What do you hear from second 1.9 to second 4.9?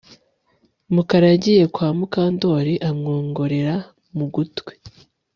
Mukandoli amwongorera mu gutwi